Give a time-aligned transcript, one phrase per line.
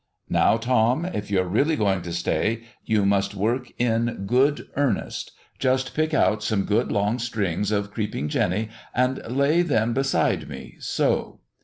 [0.29, 5.31] "Now, Tom, if you're really going to stay you must work in good earnest.
[5.59, 10.49] Just pick out some good long strings of 'creeping Jenny' and lay them right beside
[10.49, 11.41] me so!"